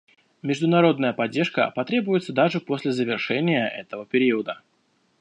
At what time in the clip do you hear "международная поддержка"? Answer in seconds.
0.41-1.71